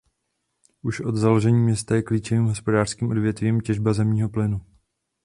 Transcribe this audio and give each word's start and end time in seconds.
Už 0.81 0.99
od 1.01 1.15
založení 1.15 1.59
města 1.59 1.95
je 1.95 2.01
klíčovým 2.03 2.45
hospodářským 2.45 3.09
odvětvím 3.09 3.61
těžba 3.61 3.93
zemního 3.93 4.29
plynu. 4.29 4.61